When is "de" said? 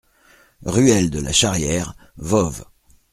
1.11-1.19